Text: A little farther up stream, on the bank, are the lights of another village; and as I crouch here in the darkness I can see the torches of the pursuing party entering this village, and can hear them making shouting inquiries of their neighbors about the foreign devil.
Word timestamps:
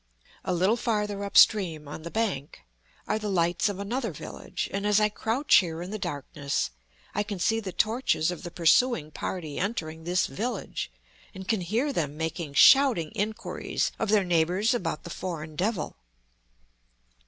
A 0.43 0.51
little 0.51 0.77
farther 0.77 1.23
up 1.23 1.37
stream, 1.37 1.87
on 1.87 2.01
the 2.01 2.09
bank, 2.09 2.61
are 3.07 3.19
the 3.19 3.29
lights 3.29 3.69
of 3.69 3.77
another 3.77 4.11
village; 4.11 4.67
and 4.73 4.87
as 4.87 4.99
I 4.99 5.09
crouch 5.09 5.57
here 5.57 5.79
in 5.83 5.91
the 5.91 5.99
darkness 5.99 6.71
I 7.13 7.21
can 7.21 7.37
see 7.37 7.59
the 7.59 7.71
torches 7.71 8.31
of 8.31 8.41
the 8.41 8.49
pursuing 8.49 9.11
party 9.11 9.59
entering 9.59 10.03
this 10.03 10.25
village, 10.25 10.89
and 11.35 11.47
can 11.47 11.61
hear 11.61 11.93
them 11.93 12.17
making 12.17 12.55
shouting 12.55 13.11
inquiries 13.13 13.91
of 13.99 14.09
their 14.09 14.23
neighbors 14.25 14.73
about 14.73 15.03
the 15.03 15.11
foreign 15.11 15.55
devil. 15.55 15.95